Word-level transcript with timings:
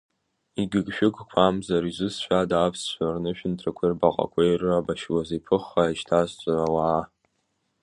Игыгшәыгқәамзар 0.61 1.83
изусҭцәада 1.89 2.55
аԥсцәа 2.65 3.07
рнышәынҭрақәеи 3.13 3.91
рбаҟақәеи 3.93 4.49
ирабашьуаз, 4.51 5.29
иԥыхха 5.37 5.83
ишьҭазҵо 5.91 6.51
ауаа? 6.65 7.01